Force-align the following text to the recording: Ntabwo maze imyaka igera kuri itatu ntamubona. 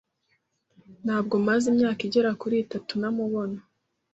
Ntabwo 1.05 1.35
maze 1.47 1.65
imyaka 1.71 2.01
igera 2.07 2.31
kuri 2.41 2.55
itatu 2.65 2.91
ntamubona. 2.99 3.57